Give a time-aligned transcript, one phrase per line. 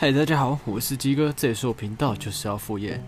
[0.00, 2.98] 嗨，大家好，我是鸡哥，这也是我频道，就是要副业。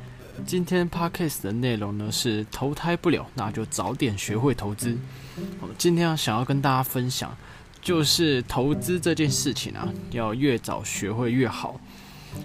[0.45, 4.94] 今天 podcast 的内容呢是投胎不了，那就早点学会投资。
[5.63, 7.35] 我们今天想要跟大家分享，
[7.81, 11.81] 就是投资这件事情啊，要越早学会越好。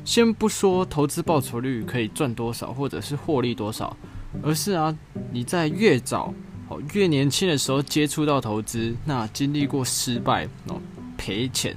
[0.05, 3.97] 先不说投资报酬率可以赚多少，或者是获利多少，
[4.41, 4.97] 而是啊，
[5.29, 6.33] 你在越早
[6.69, 10.79] 哦越年轻的时候接触到投资，那经历过失败哦
[11.17, 11.75] 赔钱。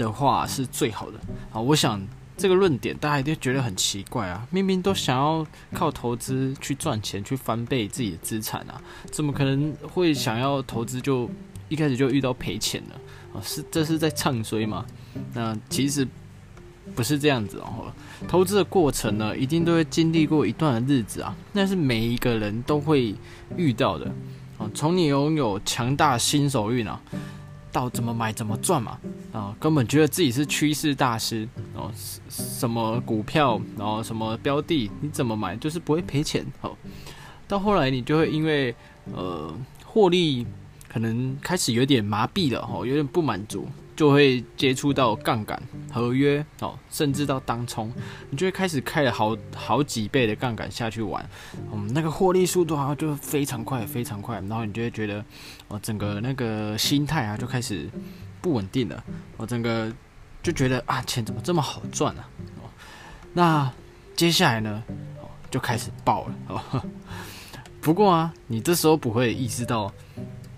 [0.00, 1.18] 的话是最好的
[1.52, 1.60] 啊！
[1.60, 2.00] 我想
[2.36, 4.46] 这个论点大家一定觉得很奇怪啊！
[4.50, 11.28] 明明都想要靠投资去赚钱，去翻倍自己的资产啊，怎么可能会想要投资就
[11.68, 13.00] 一开始就遇到赔钱了
[13.34, 13.44] 啊？
[13.44, 14.86] 是这是在唱衰吗？
[15.34, 16.08] 那其实
[16.94, 17.92] 不是这样子哦。
[18.26, 23.14] 投资的过程呢，一定都会经历过一段的日子啊，那是每一个人都会
[23.54, 24.06] 遇到的
[24.56, 24.70] 啊。
[24.74, 26.98] 从你拥有强大新手运啊。
[27.72, 28.98] 到怎么买怎么赚嘛，
[29.32, 31.90] 啊，根本觉得自己是趋势大师哦，
[32.28, 36.76] 什么股票，然后什么标的，你怎么买就是不会赔钱哦。
[37.46, 38.74] 到后来你就会因为
[39.12, 39.52] 呃
[39.84, 40.46] 获利
[40.88, 43.66] 可能开始有点麻痹了哦，有点不满足。
[44.00, 45.62] 就会接触到杠杆
[45.92, 47.92] 合约哦，甚至到当冲，
[48.30, 51.22] 你就会开始开了好好几倍的杠杆下去玩，
[51.70, 55.22] 嗯，那个获利速度好像就非常快，非常快，然后你就会觉得
[55.68, 57.90] 哦，整个那个心态啊就开始
[58.40, 59.04] 不稳定了，
[59.36, 59.92] 我整个
[60.42, 62.26] 就觉得啊，钱怎么这么好赚啊？
[62.62, 62.70] 哦，
[63.34, 63.70] 那
[64.16, 64.82] 接下来呢，
[65.20, 66.82] 哦，就开始爆了哦。
[67.82, 69.92] 不过啊，你这时候不会意识到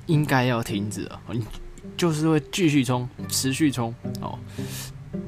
[0.06, 1.20] 应该要停止了，
[1.96, 4.38] 就是会继续冲，持续冲哦，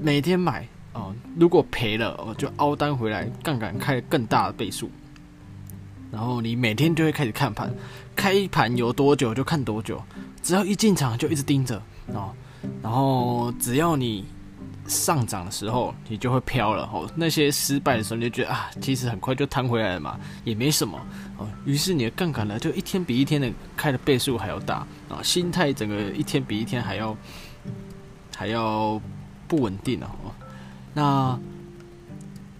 [0.01, 4.91] 每天买哦，如果赔了哦，就凹单回来，杠杆开更大的倍数，
[6.11, 7.73] 然后你每天就会开始看盘，
[8.17, 10.03] 开盘有多久就看多久，
[10.43, 11.81] 只要一进场就一直盯着
[12.13, 12.31] 哦，
[12.83, 14.25] 然后只要你。
[14.87, 17.11] 上涨的时候，你就会飘了哦。
[17.15, 20.99] 那些失败的时候，你就觉得啊，其实很快就弹回来了嘛，也没什么
[21.39, 21.49] 哦。
[21.65, 27.17] 于是你的杠杆呢，就一天比一天的开的倍数还要大啊，心态整个一天比一天还要
[28.37, 29.01] 还要
[29.49, 30.09] 不稳定哦。
[30.93, 31.39] 那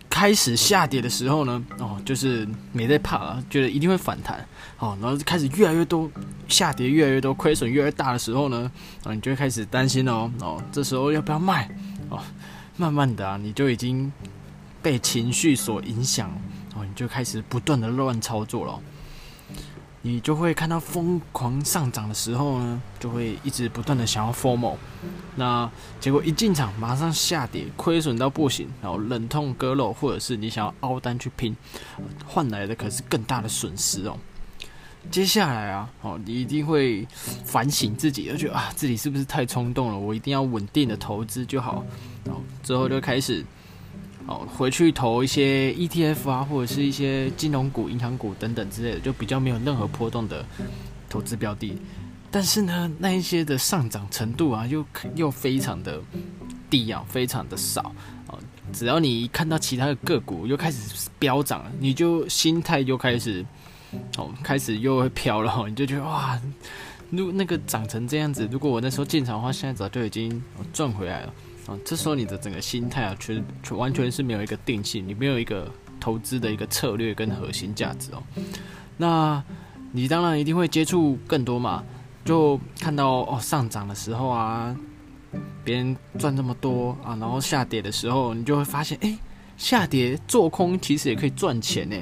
[0.09, 4.47] 开始下跌的时候呢，哦，就是没在怕了，觉得一定会反弹
[4.79, 4.97] 哦。
[5.03, 6.11] 然后开始越来越多
[6.49, 8.71] 下跌，越来越多亏损越来越大的时候呢，
[9.03, 11.69] 啊，你就会开始担心哦哦，这时候要不要卖？
[12.77, 14.13] 慢慢的啊，你就已经
[14.83, 16.31] 被情绪所影响，
[16.75, 18.81] 哦，你就开始不断的乱操作了。
[20.07, 24.77] 你就会看到疯狂上涨的时候呢，就会一直不断的想要 formal，
[25.35, 31.57] 那结果一进场马上下跌，亏损到不行，然后忍痛割肉，或者是你想要凹单去拼，
[32.27, 34.19] 换来的可是更大的损失哦。
[35.11, 37.07] 接下来啊，哦，你一定会
[37.45, 39.99] 反省自己，而且啊，自己是不是太冲动了？
[39.99, 41.85] 我一定要稳定的投资就好。
[42.25, 43.45] 然后之后就开始，
[44.27, 50.45] 哦，回去投一些 ETF 啊，或者是一些金融股、银行股等等之类的，就比较没有任何波动的
[51.09, 51.79] 投资标的。
[52.31, 56.01] 但是呢，那一些的上涨程度啊，又又非常的
[56.69, 57.95] 低啊，非常的少
[58.27, 58.39] 哦。
[58.73, 63.45] 只要你一看到其他的个股又开始飙涨了，你就心态就开始。
[64.17, 66.39] 哦，开始又会飘了， 你就觉得哇，
[67.11, 71.33] 如那个长成这样子，如果我那时候进场的话，现在早就已经赚回来了。
[71.67, 78.23] 啊，这时候你的整个心态啊，全全完全是没有一个定性，你没有一个投资的一个策略跟核心价值哦。
[78.99, 79.43] 那
[79.93, 81.83] 你当然一定会接触更多嘛，
[82.25, 84.77] 就看到哦上涨的时候啊，
[85.65, 89.17] 别人赚这么多啊，然后下跌的时候，你就会发现，哎，
[89.57, 91.97] 下跌做空其实也可以赚钱呢。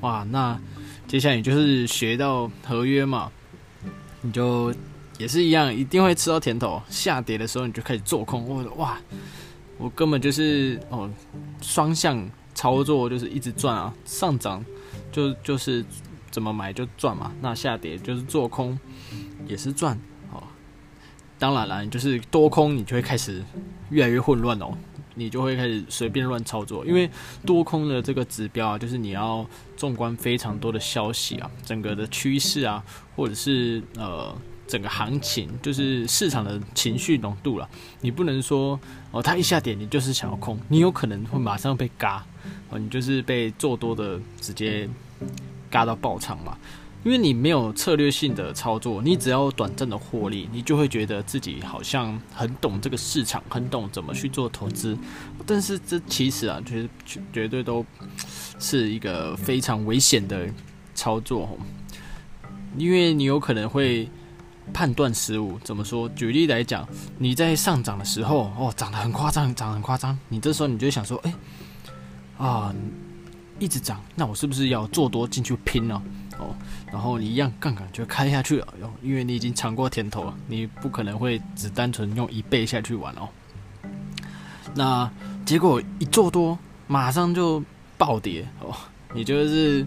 [0.00, 0.58] 哇，那。
[1.06, 3.30] 接下来你就是学到合约嘛，
[4.22, 4.74] 你就
[5.18, 6.82] 也是一样，一定会吃到甜头。
[6.88, 8.98] 下跌的时候你就开始做空，我哇，
[9.78, 11.08] 我根本就是哦
[11.60, 13.94] 双向操作，就是一直赚啊。
[14.04, 14.64] 上涨
[15.12, 15.84] 就就是
[16.30, 18.76] 怎么买就赚嘛，那下跌就是做空
[19.46, 19.96] 也是赚
[20.32, 20.42] 哦。
[21.38, 23.44] 当然了，就是多空，你就会开始
[23.90, 24.76] 越来越混乱哦。
[25.14, 27.08] 你就会开始随便乱操作，因为
[27.46, 29.46] 多空的这个指标啊，就是你要
[29.76, 32.82] 纵观非常多的消息啊，整个的趋势啊，
[33.16, 34.34] 或者是呃
[34.66, 37.68] 整个行情，就是市场的情绪浓度了。
[38.00, 38.78] 你不能说
[39.10, 42.24] 哦，它一下跌你就是想要空，你有可能会马上被嘎，
[42.70, 44.88] 哦，你就是被做多的直接
[45.70, 46.56] 嘎到爆仓嘛。
[47.04, 54.96] 因为你没有策略性的操作，你只要短暂的获利，你就会觉得自己好像很懂这个市场，很懂怎么去做投资。
[55.46, 56.88] 但是这其实啊，绝
[57.30, 57.84] 绝对都
[58.58, 60.48] 是一个非常危险的
[60.94, 61.58] 操作，
[62.78, 64.08] 因为你有可能会
[64.72, 65.58] 判断失误。
[65.62, 66.08] 怎么说？
[66.08, 71.34] 举例来讲，你在上涨的时候，哦，涨得很夸张，涨得很夸张，你这时候你就想说，哎，
[72.38, 72.74] 啊，
[73.58, 76.02] 一直涨，那我是不是要做多进去拼呢？
[76.38, 76.54] 哦，
[76.90, 78.66] 然后你一样杠杆就开下去了，
[79.02, 83.28] 因为你已经尝过甜头了，你不可能会只单纯用一倍下去玩哦。
[84.74, 85.10] 那
[85.44, 87.62] 结果一做多，马上就
[87.96, 88.74] 暴跌哦，
[89.14, 89.86] 你就是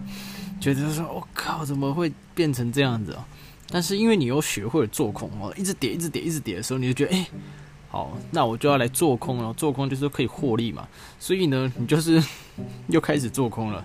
[0.60, 3.26] 觉得说，我靠，怎么会变成这样子啊？
[3.70, 7.28] 但是因为你又学会了做空哦，一直跌，一直跌，一直跌的时候，你就觉得，哎，
[7.90, 12.22] 好，那我就要来做空了，做空就是可以获利嘛，所以呢，你就是
[12.88, 13.84] 又开始做空了。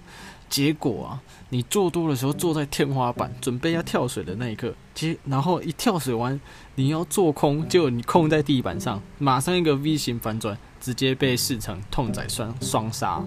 [0.53, 1.19] 结果啊，
[1.49, 6.39] 你做多的时候坐在天花板，准备要跳水的那一刻，接然后一跳水完，
[6.75, 13.23] 你要做空，就你空在地板上，马上一个 V 型反转，直接被市场痛宰双双杀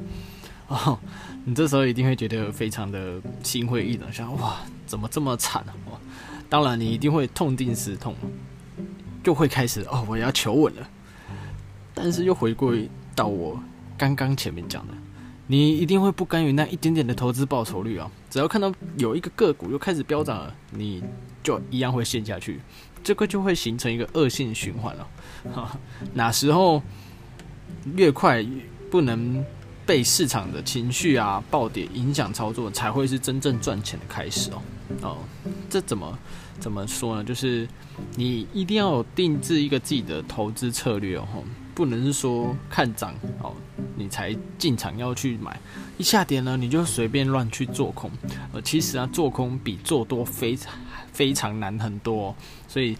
[0.69, 0.97] 哦，
[1.45, 5.75] 你这时候一定会觉得非常的心灰意冷，想哇，怎么这么惨啊？
[6.49, 8.15] 当然，你一定会痛定思痛，
[9.25, 10.89] 就会开始哦，我要求稳了。
[11.93, 13.61] 但是又回归到我
[13.99, 14.95] 刚刚前面讲的。
[15.49, 18.11] 你一定会不甘于那一点点的投资报酬率啊！
[18.29, 21.03] 只要看到有一个个股又开始飙涨了，你
[21.43, 22.61] 就一样会陷下去，
[23.05, 25.09] 这个就会形成一个恶性循环了。
[25.55, 25.79] 哈，
[26.15, 26.83] 哪时候
[27.95, 28.45] 越快
[28.91, 29.45] 不能
[29.87, 34.63] 被市场的情绪啊暴跌影响操作，才会是真正赚钱的开始哦。
[35.03, 35.19] 哦，
[35.71, 36.19] 这怎么
[36.59, 37.25] 怎么说呢？
[37.25, 37.67] 就是
[38.17, 41.27] 你一定要有定制一个自己的投资策略哦。
[41.75, 43.53] 不能是说看涨哦，
[43.97, 45.61] 你才进场要去买，
[45.99, 48.11] 一下跌呢你就随便乱去做空，
[48.55, 50.73] 呃，其实啊做空比做多非常
[51.13, 52.35] 非常难很多，
[52.67, 52.97] 所以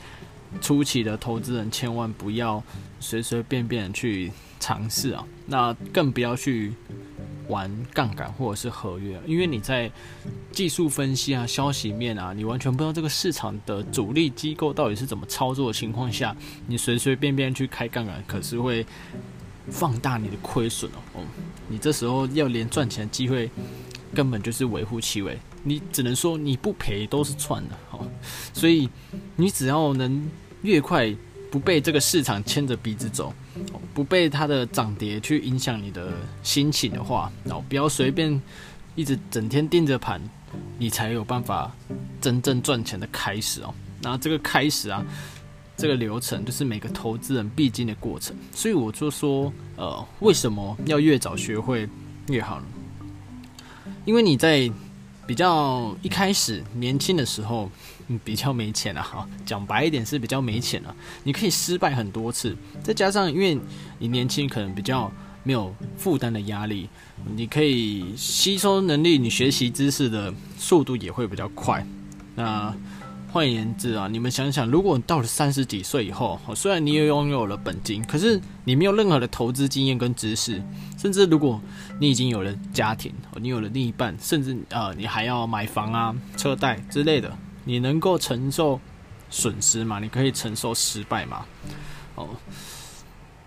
[0.61, 2.63] 初期的投资人千万不要
[3.01, 4.31] 随随便便去
[4.61, 6.75] 尝试啊，那更不要去。
[7.49, 9.91] 玩杠杆或者是合约，因为你在
[10.53, 18.85] 技术分析啊、消息面啊，你完全不知道这个市场的主力机构到底是怎么操作的情况下，你随随便便去开杠杆，可是会
[19.69, 21.23] 放大你的亏损哦。
[21.69, 23.51] 你这时候要连赚钱机会，
[24.15, 25.39] 根本就是微乎其微。
[25.63, 28.07] 你只能说你不赔都是赚的哦。
[28.53, 28.89] 所以
[29.35, 30.29] 你只要能
[30.63, 31.13] 越快
[31.51, 33.33] 不被这个市场牵着鼻子走。
[33.97, 36.13] 不被它的涨跌去影响你的
[36.43, 38.39] 心情的话，然后不要随便
[38.95, 40.21] 一直整天盯着盘，
[40.77, 41.75] 你才有办法
[42.21, 43.73] 真正赚钱的开始哦。
[44.03, 45.03] 那这个开始啊，
[45.79, 48.37] 这个流程就是每个投资人必经的过程。
[48.53, 51.89] 所以我就说，呃，为什么要越早学会
[52.29, 52.67] 越好呢？
[54.05, 54.71] 因为你在
[55.27, 57.71] 比较一开始年轻的时候。
[58.25, 60.95] 比较没钱了哈，讲白一点是比较没钱了。
[61.25, 63.59] 你可以失败很多次，再加上因为
[63.99, 65.11] 你年轻，可能比较
[65.43, 66.89] 没有负担的压力，
[67.35, 71.85] 你可以吸收能力，你学习知识的速度也会比较快。
[72.37, 72.73] 那
[73.37, 80.63] 换言之啊，你们想想，如果你到了三十几岁以后，虽然你也拥有了本金，可是你没有任何的投资经验跟知识，
[80.97, 81.61] 甚至如果
[82.01, 87.31] 你已经有了家庭，你有了另一半，甚至呃，你还要买房啊、车贷之类的。
[87.67, 88.81] 你能够承受
[89.29, 89.99] 损失吗？
[89.99, 91.45] 你可以承受失败吗？
[92.15, 92.31] 哦，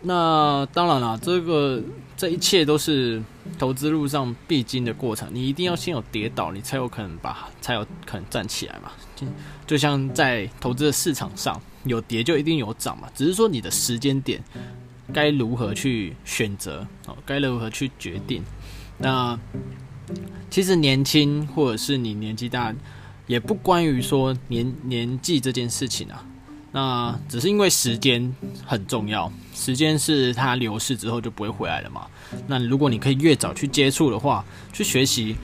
[0.02, 1.82] 那当然了，这个
[2.16, 3.22] 这一切都是
[3.58, 5.30] 投资路上必经的过程。
[5.32, 8.92] 你一定要先有跌倒，你才有可能把，才有可能站起来嘛。
[9.68, 13.10] 就像在投资的市场上，有跌就一定有涨嘛。
[13.14, 14.42] 只是说你的时间点
[15.14, 18.44] 该如何去选择，哦，该如何去决定。
[18.98, 19.38] 那
[20.50, 22.74] 其实年轻或者是你年纪大。
[23.28, 26.26] 也不关于说年年纪这件事情啊，
[26.72, 28.36] 那只是因为时间
[28.66, 32.08] 很重要，时间是它流逝之后就不会回来了嘛。
[32.48, 35.36] 那如果你可以越早去接触的话，去学习，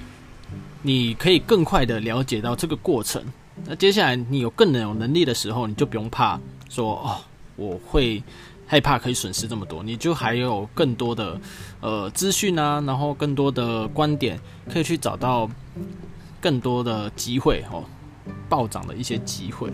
[0.81, 3.23] 你可以更快的了解到这个过程。
[3.65, 6.39] 那接下来你有更有能力的时候，你就不用怕
[6.69, 7.21] 说哦，
[7.55, 8.21] 我会
[8.67, 11.39] 害怕可以损失这么多，你就还有更多的
[11.81, 14.39] 呃资讯啊，然后更多的观点
[14.71, 15.49] 可以去找到。
[16.41, 17.83] 更多的机会哦，
[18.47, 19.67] 暴涨的一些机会，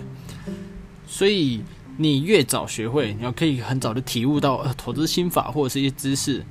[1.11, 1.61] 所以
[1.97, 6.41] 你越早学会，你要可以很早的体悟到呃投资心法或者是一些知识，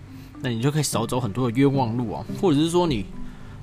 [0.43, 3.07] 那你就可以少走很多的冤枉路啊，或者是说你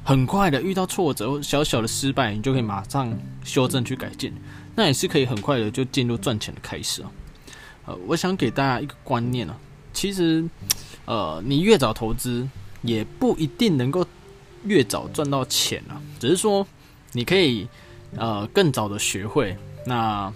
[0.03, 4.33] 很快的遇到挫折小小的失败，你就可以马上修正去改进，
[4.75, 7.11] 那也是可以很快的就进入赚钱的开始啊。
[7.85, 9.55] 呃，我想给大家一个观念啊，
[9.93, 10.43] 其实
[11.05, 12.49] 呃，你越早投资
[12.81, 14.03] 也不一定能够。
[14.63, 16.65] 越早赚到钱啊，只是说
[17.13, 17.65] 你可以
[18.17, 20.33] 呃更早的学会，那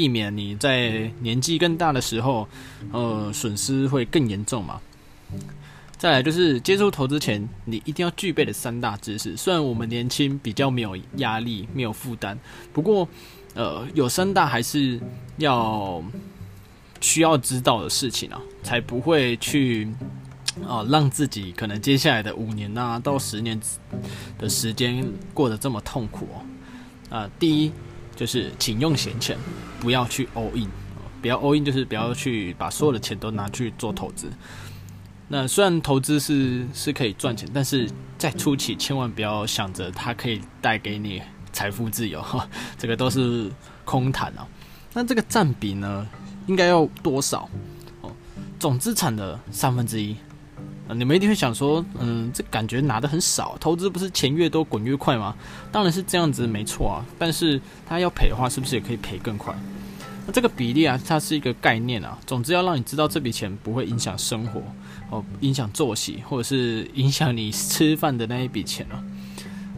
[0.00, 2.48] 避免你在年纪更大的时候，
[2.90, 4.80] 呃损失会更严重嘛。
[5.98, 9.36] 再来就是接触投资前，你一定要具备的三大知识。
[9.36, 12.38] 虽然我们年轻比较没有压力、没有负担，
[12.72, 13.06] 不过
[13.52, 14.98] 呃有三大还是
[15.36, 16.02] 要
[17.02, 19.86] 需要知道的事情啊，才不会去
[20.66, 23.60] 啊让自己可能接下来的五年呐到十年
[24.38, 26.40] 的时间过得这么痛苦哦。
[27.14, 27.70] 啊，第一
[28.20, 29.34] 就是请用闲钱，
[29.80, 30.68] 不要去 all in，
[31.22, 34.30] 不要 all in 就是不要去把所有的钱都拿去做投资。
[35.28, 42.22] 那虽然投资是是可以赚钱，但是在初期千万不要想着它可以带给你财富自由，
[42.76, 43.50] 这个都是
[43.86, 44.46] 空谈啊。
[44.92, 46.06] 那这个占比呢，
[46.46, 47.48] 应该要多少？
[48.02, 48.12] 哦，
[48.58, 50.14] 总资产的三分之一。
[50.94, 53.56] 你们一定会想说，嗯，这感觉拿的很少。
[53.60, 55.34] 投资不是钱越多滚越快吗？
[55.70, 57.04] 当然是这样子，没错啊。
[57.18, 59.54] 但是它要赔的话，是不是也可以赔更快？
[60.26, 62.18] 那这个比例啊，它是一个概念啊。
[62.26, 64.62] 总之要让你知道这笔钱不会影响生活。
[65.10, 69.02] 哦，影响作息，或者是影响你吃饭的那一笔钱哦。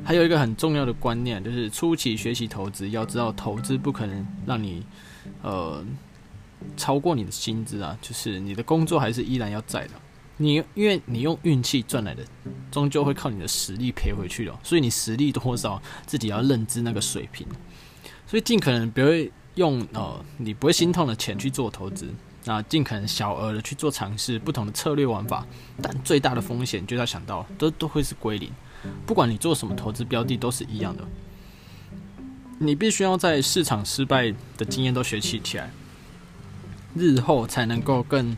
[0.04, 4.82] 还有一个很重要的观念，就是初期学习投资，要知道投资不可能让你
[5.42, 5.82] 呃
[6.76, 9.92] 超过你的薪资啊，就是你的工作还是依然要在的。
[10.42, 12.24] 你因为你用运气赚来的，
[12.70, 14.58] 终究会靠你的实力赔回去的。
[14.62, 17.46] 所以你实力多少，自己要认知那个水平。
[18.26, 22.12] 所以尽可能不会用呃你不会心痛的钱去做投资。
[22.44, 25.46] 那尽可能小额的去做尝试不同的策略玩法，
[25.80, 28.50] 但最大的风险就要想到都都会是归零，
[29.06, 31.04] 不管你做什么投资标的都是一样的。
[32.58, 35.70] 你必须要在市场失败的经验都学习起来，
[36.96, 38.36] 日后才能够更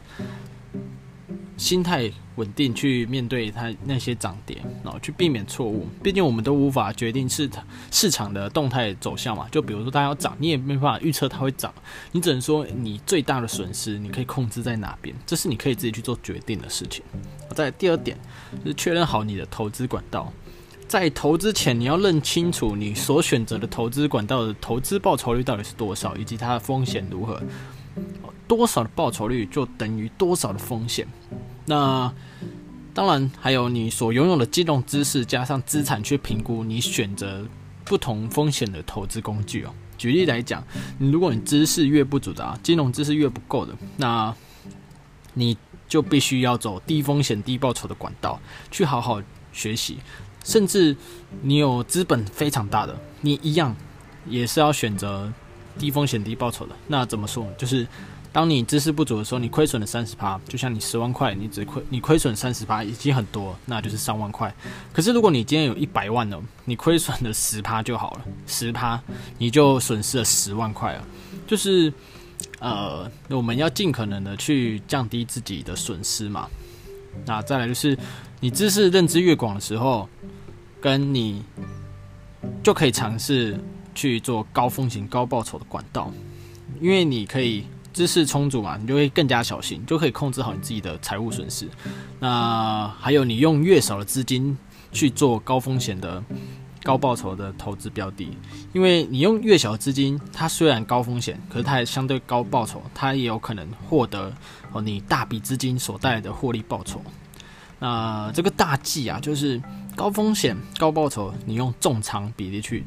[1.57, 2.11] 心态。
[2.37, 5.87] 稳定去面对它那些涨跌，然后去避免错误。
[6.03, 9.47] 毕竟我们都无法决定市场市场的动态走向嘛。
[9.53, 11.73] 就比如说它要涨，你也没办法预测它会涨，
[12.11, 17.05] 你只能说你最大的损失你可以控制在哪边，这是你可以自己去做决定的事情。
[17.53, 18.19] 在第二点
[18.65, 20.33] 就是确认好你的投资管道，
[20.89, 27.41] 在投资前你要认清楚你所选择的投资管道的投资报酬率到底是多少，以及它的风险如何。
[28.47, 31.07] 多少的报酬率就等于多少的风险。
[31.67, 32.13] 那
[32.93, 37.45] 当然还有你所拥有的金融知识加上资产去评估你选择
[37.85, 39.75] 不同风险的投资工具哦。
[39.99, 40.63] 举例来讲，
[40.99, 44.35] 你如果你知识越不足的，金融知识越不够的，那
[45.33, 45.57] 你
[45.89, 48.39] 就必须要走低风险低报酬的管道
[48.71, 49.21] 去好好
[49.53, 49.99] 学习。
[50.45, 50.97] 甚至
[51.43, 53.75] 你有资本非常大的，你一样
[54.29, 55.33] 也是要选择
[55.79, 56.77] 低风险低报酬的。
[56.87, 57.47] 那怎么说？
[57.57, 57.87] 就是。
[58.35, 64.53] 当你知识不足的时候，你亏损了三十趴，就像你十万块，你只亏你亏损三十趴已经很多，那就是三万块。
[64.93, 69.01] 可是如果你今天有一百万呢，你亏损的十趴就好了，十趴
[69.39, 71.05] 你就损失了十万块了。
[71.47, 71.93] 就是
[72.59, 76.49] 呃，我们要尽可能的去降低自己的损失嘛。
[77.25, 77.97] 那再来就是
[78.41, 80.09] 你知识认知越广的时候，
[80.81, 81.45] 跟你
[82.65, 83.57] 就可以尝试
[83.95, 86.13] 去做高风险高报酬的管道，
[86.81, 87.65] 因为你可以。
[87.95, 91.67] 知识充足嘛，你就会更加小心，就可以控制好你自己的财务损失。
[92.19, 94.59] 那还有，你用越少的资金
[94.91, 96.23] 去做高风险的、
[96.83, 98.37] 高报酬的投资标的，
[98.73, 104.33] 因为你用越小的资金，它虽然高风险，可是它也相对高报酬，它也有可能获得
[104.73, 107.01] 哦你大笔资金所带来的获利报酬。
[107.79, 109.63] 那这个大忌啊，就是
[109.95, 112.85] 高风险高报酬，你用重仓比例去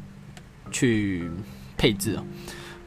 [0.70, 1.32] 去
[1.78, 2.24] 配置啊。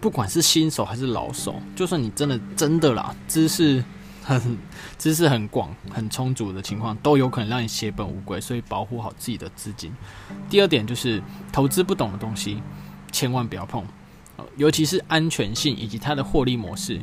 [0.00, 3.84] 不管是新手还是老手，就算你真的真的啦，知识
[4.24, 4.58] 很
[4.96, 8.40] 知识很广、很充足的情况，都有可能让你血本无归。
[8.40, 9.92] 所以保护好自己的资金。
[10.48, 12.62] 第二点就是投资不懂的东西，
[13.12, 13.84] 千万不要碰，
[14.56, 17.00] 尤其是安全性以及它的获利模式。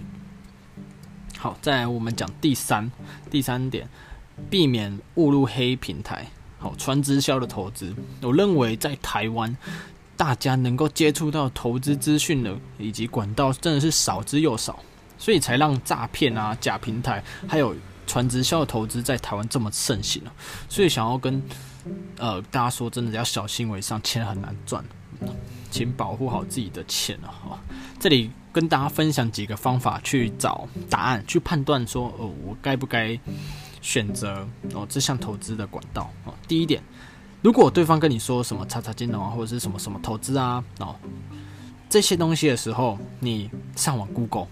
[1.38, 2.92] 好，再来我们讲第三
[3.30, 3.88] 第三点，
[4.50, 6.26] 避免误入黑平台。
[6.58, 9.56] 好，传直销的投资，我认为在台湾。
[10.18, 14.80] 大家能够接触到投资资讯的以及管道真的是少之又少，
[15.18, 17.76] 所以才让诈骗啊、假平台还有
[18.08, 20.34] 传直销的投资在台湾这么盛行了。
[20.68, 21.42] 所以想要跟
[22.18, 24.84] 呃大家说，真的要小心为上，钱很难赚，
[25.70, 27.30] 请保护好自己的钱啊！
[27.30, 27.60] 哈，
[28.00, 33.18] 这里跟大家分享几个方法去找答案，去判断说，哦，我该不该
[33.82, 36.34] 选择哦这项投资的管道啊？
[36.48, 36.82] 第一点。
[37.42, 40.96] 如果对方跟你说什么叉叉金融啊，或者是什么什么投资啊，哦，
[41.90, 44.48] 这些东西的时候，你上网 Google，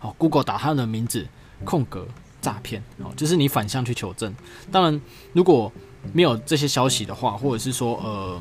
[0.00, 1.26] 哦，Google 打他的名字，
[1.64, 2.06] 空格
[2.40, 4.34] 诈骗，哦，就是你反向去求证。
[4.70, 5.00] 当然，
[5.32, 5.70] 如果
[6.12, 8.40] 没有这些消息的话，或者是说，呃，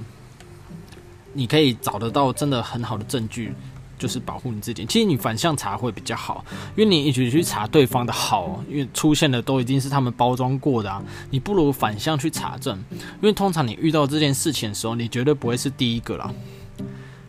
[1.34, 3.54] 你可以找得到真的很好的证据。
[3.98, 4.86] 就是保护你自己。
[4.86, 6.44] 其实你反向查会比较好，
[6.76, 11.04] 因为你一直去查对方的好，因为出现的都已经是他们包装过的啊。
[11.30, 16.34] 你不如反向去查证，因为通常你遇到这件事情的时候，你绝对不会是第一个啦。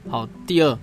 [0.08, 0.78] 好，第二，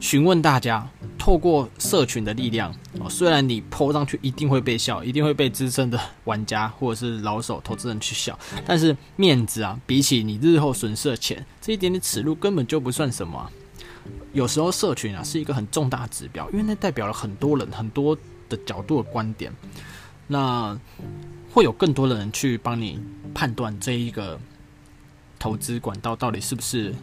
[0.00, 0.86] 询问大家，
[1.18, 13.50] 透过社群的力量哦，虽然你泼上去一定会被笑，一定会被资深的玩家或者是老手投资人去笑，但是面子啊，比起你日后损失的钱，这一点点耻辱根本就不算什么。
[14.32, 18.16] 有时候社群啊是一个很重大指标，因为那代表了很多人很多
[18.48, 19.52] 的角度的观点，
[20.26, 20.78] 那
[21.52, 23.00] 会有更多的人去帮你
[23.34, 24.38] 判断这一个
[25.38, 26.94] 投资管道到底是不是。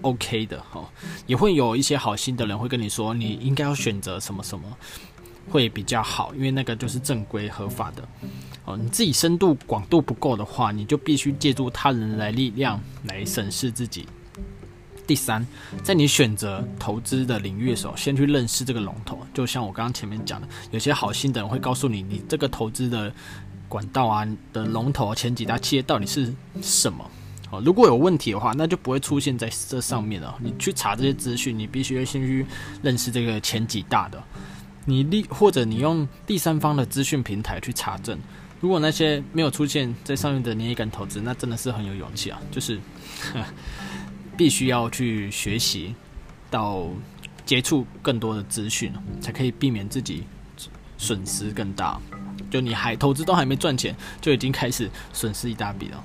[0.00, 0.88] OK 的哈，
[1.26, 4.64] 也会有一些好心的人会跟你说，你应该要选择什么什么
[5.50, 8.02] 会比较好，因为那个就是正规合法的
[8.64, 8.74] 哦。
[8.74, 14.06] 你自己深度广度不够的话，你就必须借助他人来力量来审视自己。
[15.06, 15.46] 第三，
[15.82, 19.18] 在你选择投资的领域的时候，先去认识这个龙头。
[19.34, 23.12] 就像我刚刚前面讲的，有些好心的人会告诉你，你这个投资的
[23.68, 27.10] 管道啊的龙头前几大企业到底是什么。
[27.50, 30.34] 哦，如果有问题的话，那就不会出现在这上面了。
[30.40, 32.46] 你去查这些资讯，你必须要先去
[32.82, 34.22] 认识这个前几大的，
[34.86, 38.18] 你立或者你用第三方的资讯平台去查证。
[38.58, 42.40] 如果那些没有出现在上面的，你也敢投资，那真的是很有勇气啊！
[42.50, 42.78] 就是
[44.42, 45.94] 必须要去学习
[46.50, 46.88] 到
[47.46, 50.24] 接触更多的资讯，才可以避免自己
[50.98, 52.00] 损失更大。
[52.50, 56.04] 就你还投资都还没赚钱，就已经开始损失一大笔了。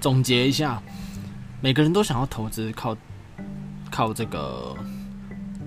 [0.00, 0.82] 总结一下，
[1.60, 2.96] 每个人都想要投资，靠
[3.92, 4.76] 靠这个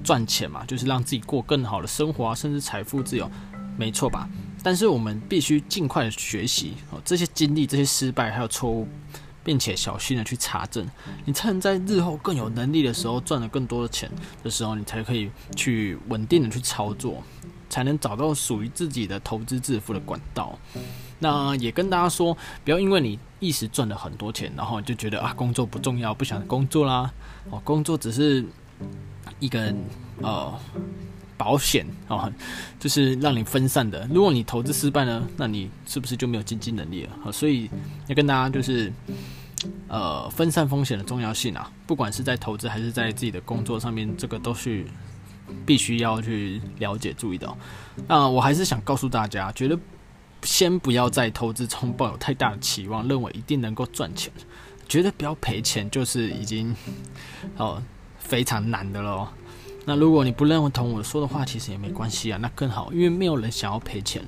[0.04, 3.32] 赚钱嘛，就是让自己过更好的生活啊，甚至财富自由，
[3.78, 4.28] 没错吧？
[4.62, 8.86] 但是我们必须尽快学习哦，这些经历、这些失败还有错误，
[9.46, 10.86] 并且小心的去查证，
[11.24, 14.10] 你才能在日后更有能力的时候，赚了更多的钱
[14.44, 17.22] 的时候，你才可以去稳定的去操作，
[17.70, 20.58] 才能找到属于自己的投资致富的管道。
[21.20, 27.14] 那也跟大家说，不要因为你一时赚了很多钱，然后就觉得啊工作不重要，不想工作啦。
[27.52, 28.44] 哦，工作只是
[29.40, 29.74] 一个
[30.22, 30.52] 呃
[31.38, 32.32] 保险哦，
[32.80, 34.08] 就是让你分散的。
[34.12, 37.32] 如果你投资失败呢，那你是不是就没有经济能力了？
[37.32, 37.70] 所以
[38.08, 38.92] 要跟大家就是
[39.88, 44.86] 呃分散风险的重要性啊，不管是在投资还是在自己的工作上面，这个都是
[45.66, 47.52] 必须要去了解注意的。
[48.08, 49.78] 那我还是想告诉大家，觉得。
[50.44, 54.32] 先不要在投资中抱有太大的期望，认为一定能够赚钱，
[54.88, 56.76] 觉得不要赔钱，就是已经
[57.58, 57.82] 哦
[58.20, 59.28] 非常难的喽。
[59.88, 64.24] 那如果你不认同我说的话，其实也没关系啊，那更好，因为没有人想要赔钱。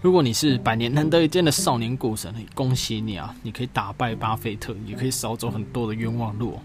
[0.00, 6.58] 如果你是百年难得一见的少年股神，恭喜你啊，你可以打败巴菲特，也可以少走很多的冤枉路。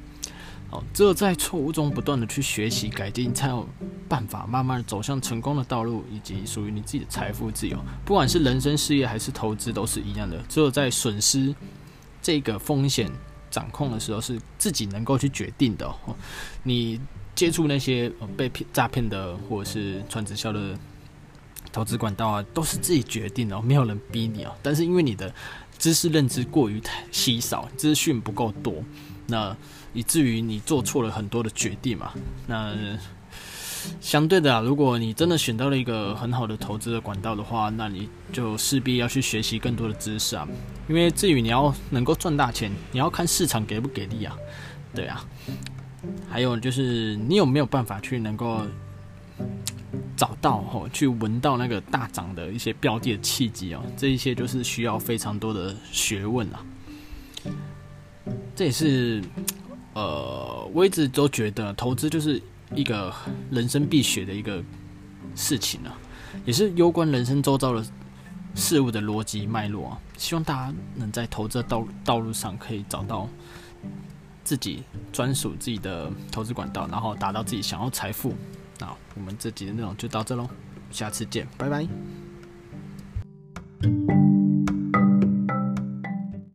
[0.69, 3.67] 哦，只有在错误中不断的去学习改进，才有
[4.07, 7.77] 办法慢慢的走向成功的道路，以及属于你自己的财富自由。
[8.03, 10.37] 不管是人生、事业还是投资，都是一样的。
[10.49, 11.55] 只有在损失
[12.21, 13.09] 这个风险
[13.57, 15.91] 掌控的时候，是自己能够去决定的。
[16.61, 16.99] 你
[17.33, 20.77] 接触那些被骗、诈骗的，或者是传直销的
[21.71, 24.55] 投资管道啊，都是自己决定的，没有人逼你啊。
[24.61, 25.33] 但是因为你的
[25.79, 26.79] 知识认知过于
[27.11, 28.83] 稀少，资讯不够多，
[29.25, 29.57] 那。
[29.93, 32.13] 以至于你做错了很多的决定嘛？
[32.45, 32.75] 那
[33.99, 40.47] 相对的啊，如果你真的选到了一个很好的投资的管道的话，那你就势必要去学习更多的知识啊。
[40.87, 44.35] 因为至于你要能够赚大钱，你要看市场给不给力啊。
[44.93, 45.25] 对啊，
[46.29, 48.61] 还有就是你有没有办法去能够
[50.15, 56.63] 找到吼，去闻到那个大涨的一些标的的契机哦，这一些就是需要非常多的学问啊。
[58.55, 59.23] 这也是。
[59.93, 62.39] 呃，我一直都觉得投资就是
[62.75, 63.13] 一个
[63.49, 64.63] 人生必学的一个
[65.35, 65.97] 事情啊，
[66.45, 67.85] 也是攸关人生周遭的
[68.55, 70.01] 事物的逻辑脉络啊。
[70.17, 73.29] 希望大家能在投资道道路上可以找到
[74.43, 78.33] 自己专属自己的投资管道，然后达到自己想要财富。
[78.79, 80.47] 那我们这集的内容就到这喽，
[80.91, 81.87] 下次见，拜拜。